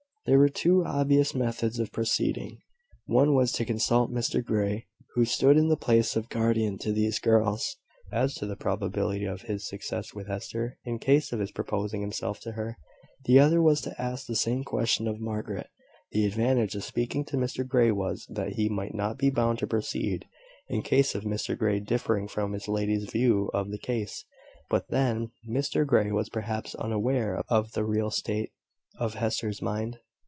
[0.27, 2.59] There were two obvious methods of proceeding.
[3.07, 4.85] One was to consult Mr Grey,
[5.15, 7.77] who stood in the place of guardian to these girls,
[8.13, 12.39] as to the probability of his success with Hester, in case of his proposing himself
[12.41, 12.77] to her.
[13.25, 15.71] The other was to ask the same question of Margaret.
[16.11, 19.67] The advantage of speaking to Mr Grey was, that he might not be bound to
[19.67, 20.25] proceed,
[20.67, 24.23] in case of Mr Grey differing from his lady's view of the case;
[24.69, 28.51] but then, Mr Grey was perhaps unaware of the real state
[28.99, 29.97] of Hester's mind.